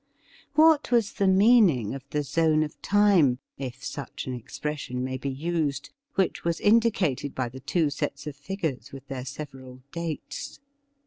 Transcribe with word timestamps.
What 0.55 0.89
was 0.89 1.13
the 1.13 1.27
meaning 1.27 1.93
of 1.93 2.03
the 2.09 2.23
zone 2.23 2.63
of 2.63 2.81
time, 2.81 3.37
if 3.59 3.83
such 3.83 4.25
an 4.25 4.33
expression 4.33 5.03
may 5.03 5.15
be 5.19 5.29
used, 5.29 5.91
which 6.15 6.43
was 6.43 6.59
indicated 6.59 7.35
by 7.35 7.49
the 7.49 7.59
two 7.59 7.91
sets 7.91 8.25
of 8.25 8.35
figvu 8.35 8.79
es 8.79 8.91
with 8.91 9.05
their 9.09 9.25
several 9.25 9.83
dates 9.91 10.59